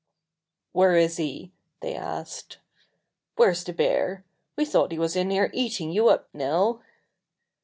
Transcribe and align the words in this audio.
"Where 0.71 0.95
is 0.95 1.17
he?" 1.17 1.51
they 1.81 1.93
asked. 1.93 2.57
"Where's 3.35 3.63
the 3.63 3.71
bear? 3.71 4.25
We 4.57 4.65
thought 4.65 4.91
he 4.91 4.97
was 4.97 5.15
in 5.15 5.29
here 5.29 5.51
eating 5.53 5.91
you 5.91 6.07
up, 6.09 6.27
Nell." 6.33 6.81